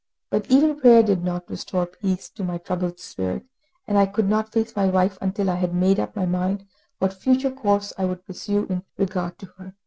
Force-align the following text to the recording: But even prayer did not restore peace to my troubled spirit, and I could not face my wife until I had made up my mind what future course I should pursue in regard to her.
But 0.31 0.49
even 0.49 0.79
prayer 0.79 1.03
did 1.03 1.23
not 1.23 1.47
restore 1.47 1.85
peace 1.85 2.27
to 2.31 2.43
my 2.43 2.57
troubled 2.57 2.99
spirit, 2.99 3.45
and 3.85 3.99
I 3.99 4.07
could 4.07 4.27
not 4.27 4.51
face 4.51 4.75
my 4.75 4.87
wife 4.87 5.15
until 5.21 5.47
I 5.47 5.57
had 5.57 5.75
made 5.75 5.99
up 5.99 6.15
my 6.15 6.25
mind 6.25 6.65
what 6.97 7.13
future 7.13 7.51
course 7.51 7.93
I 7.99 8.07
should 8.07 8.25
pursue 8.25 8.65
in 8.67 8.81
regard 8.97 9.37
to 9.37 9.45
her. 9.59 9.75